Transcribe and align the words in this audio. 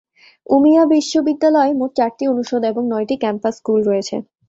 Umeå 0.47 0.83
বিশ্ববিদ্যালয়ে 0.93 1.71
মোট 1.79 1.91
চারটি 1.97 2.23
অনুষদ 2.31 2.61
এবং 2.71 2.83
নয়টি 2.91 3.15
ক্যাম্পাস 3.23 3.53
স্কুল 3.59 3.79
রয়েছে। 3.89 4.15